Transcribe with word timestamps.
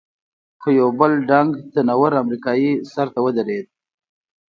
خو 0.61 0.69
یو 0.79 0.89
بل 0.99 1.11
ډنګ، 1.29 1.49
تنه 1.73 1.93
ور 1.99 2.13
امریکایي 2.23 2.71
سر 2.91 3.07
ته 3.13 3.19
ودرېد. 3.25 3.67